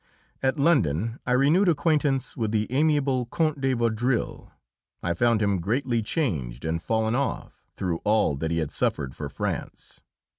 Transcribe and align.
At 0.41 0.57
London 0.57 1.19
I 1.27 1.33
renewed 1.33 1.69
acquaintance 1.69 2.35
with 2.35 2.51
the 2.51 2.65
amiable 2.71 3.27
Count 3.27 3.61
de 3.61 3.73
Vaudreuil. 3.73 4.51
I 5.03 5.13
found 5.13 5.43
him 5.43 5.61
greatly 5.61 6.01
changed 6.01 6.65
and 6.65 6.81
fallen 6.81 7.13
off, 7.13 7.61
through 7.75 7.99
all 8.03 8.35
that 8.37 8.49
he 8.49 8.57
had 8.57 8.71
suffered 8.71 9.13
for 9.15 9.29
France. 9.29 10.01